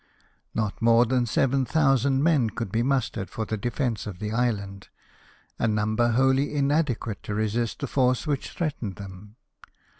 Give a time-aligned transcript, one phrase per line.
[0.55, 4.87] Not more than seven thousand men could be mustered for the defence of the island—
[5.59, 9.35] a number wholly inadequate to resist the force which threatened them.